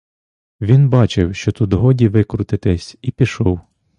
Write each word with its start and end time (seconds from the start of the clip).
Він 0.61 0.89
бачив, 0.89 1.35
що 1.35 1.51
тут 1.51 1.73
годі 1.73 2.07
викрутитись, 2.07 2.97
і 3.01 3.11
пішов. 3.11 3.59